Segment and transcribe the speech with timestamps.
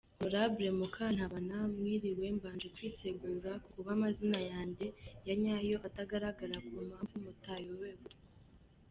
[0.23, 4.87] Honorable Mukantabana mwiriwe, Mbanje kwisegura kukuba amazina yanjye
[5.27, 8.09] ya nyayo atagaragara ku mpamvu mutayobewe.